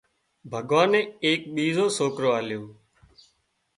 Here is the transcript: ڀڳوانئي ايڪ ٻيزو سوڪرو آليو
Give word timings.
ڀڳوانئي 0.51 1.01
ايڪ 1.25 1.41
ٻيزو 1.53 1.85
سوڪرو 1.97 2.29
آليو 2.39 2.61